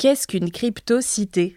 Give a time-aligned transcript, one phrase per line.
[0.00, 1.56] Qu'est-ce qu'une crypto-cité?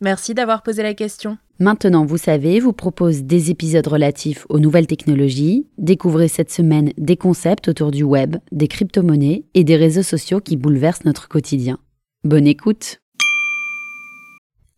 [0.00, 1.38] Merci d'avoir posé la question.
[1.60, 5.68] Maintenant, vous savez, vous propose des épisodes relatifs aux nouvelles technologies.
[5.78, 10.56] Découvrez cette semaine des concepts autour du web, des crypto-monnaies et des réseaux sociaux qui
[10.56, 11.78] bouleversent notre quotidien.
[12.24, 13.00] Bonne écoute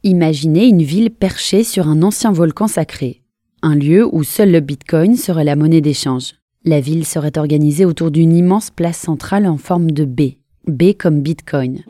[0.03, 3.23] Imaginez une ville perchée sur un ancien volcan sacré,
[3.63, 6.35] un lieu où seul le Bitcoin serait la monnaie d'échange.
[6.67, 10.35] La ville serait organisée autour d'une immense place centrale en forme de B,
[10.67, 11.83] B comme Bitcoin.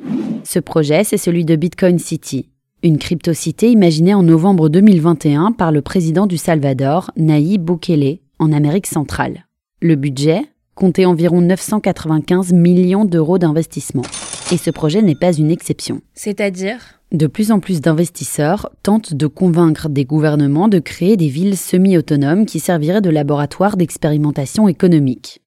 [0.45, 2.49] Ce projet, c'est celui de Bitcoin City,
[2.83, 8.87] une crypto-cité imaginée en novembre 2021 par le président du Salvador, Nayib Bukele, en Amérique
[8.87, 9.47] centrale.
[9.81, 10.43] Le budget
[10.75, 14.05] comptait environ 995 millions d'euros d'investissement.
[14.53, 16.01] Et ce projet n'est pas une exception.
[16.15, 17.01] C'est-à-dire?
[17.13, 22.45] De plus en plus d'investisseurs tentent de convaincre des gouvernements de créer des villes semi-autonomes
[22.45, 25.41] qui serviraient de laboratoire d'expérimentation économique.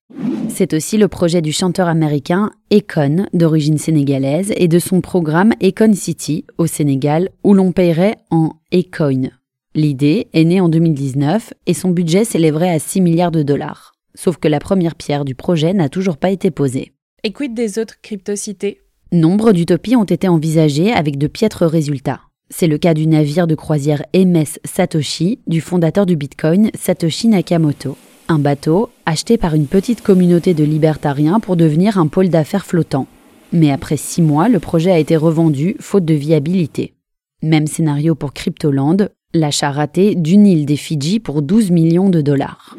[0.50, 5.94] C'est aussi le projet du chanteur américain Econ, d'origine sénégalaise, et de son programme Econ
[5.94, 9.30] City, au Sénégal, où l'on paierait en Ecoin.
[9.76, 13.94] L'idée est née en 2019 et son budget s'élèverait à 6 milliards de dollars.
[14.16, 16.94] Sauf que la première pierre du projet n'a toujours pas été posée.
[17.24, 18.82] Et quid des autres crypto-cités?
[19.12, 22.22] Nombre d'utopies ont été envisagées avec de piètres résultats.
[22.50, 27.98] C'est le cas du navire de croisière MS Satoshi du fondateur du Bitcoin, Satoshi Nakamoto.
[28.28, 33.08] Un bateau acheté par une petite communauté de libertariens pour devenir un pôle d'affaires flottant.
[33.54, 36.94] Mais après six mois, le projet a été revendu faute de viabilité.
[37.42, 38.98] Même scénario pour Cryptoland,
[39.34, 42.78] l'achat raté d'une île des Fidji pour 12 millions de dollars.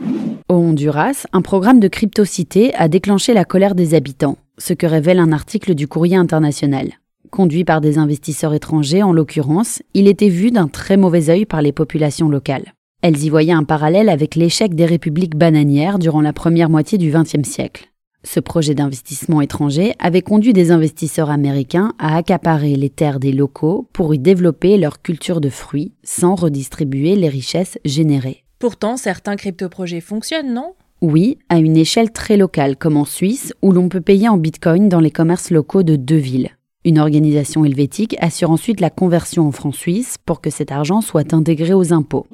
[0.49, 5.21] Au Honduras, un programme de cryptocité a déclenché la colère des habitants ce que révèle
[5.21, 6.95] un article du Courrier international.
[7.31, 11.63] Conduit par des investisseurs étrangers en l'occurrence, il était vu d'un très mauvais œil par
[11.63, 12.75] les populations locales.
[13.01, 17.13] Elles y voyaient un parallèle avec l'échec des républiques bananières durant la première moitié du
[17.13, 17.93] XXe siècle.
[18.25, 23.87] Ce projet d'investissement étranger avait conduit des investisseurs américains à accaparer les terres des locaux
[23.93, 28.43] pour y développer leur culture de fruits sans redistribuer les richesses générées.
[28.59, 30.73] Pourtant, certains crypto-projets fonctionnent, non?
[31.01, 34.89] Oui, à une échelle très locale, comme en Suisse, où l'on peut payer en bitcoin
[34.89, 36.51] dans les commerces locaux de deux villes.
[36.85, 41.33] Une organisation helvétique assure ensuite la conversion en francs suisses pour que cet argent soit
[41.33, 42.27] intégré aux impôts.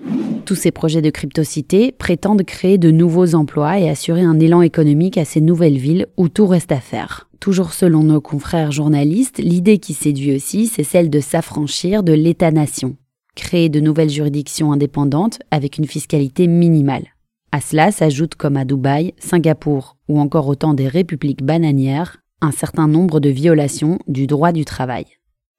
[0.44, 5.16] Tous ces projets de cryptocité prétendent créer de nouveaux emplois et assurer un élan économique
[5.16, 7.30] à ces nouvelles villes où tout reste à faire.
[7.40, 12.96] Toujours selon nos confrères journalistes, l'idée qui séduit aussi, c'est celle de s'affranchir de l'État-nation.
[13.34, 17.06] Créer de nouvelles juridictions indépendantes avec une fiscalité minimale.
[17.50, 22.86] À cela s'ajoute, comme à Dubaï, Singapour ou encore autant des républiques bananières, un certain
[22.86, 25.06] nombre de violations du droit du travail.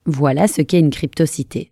[0.05, 1.71] Voilà ce qu'est une cryptocité.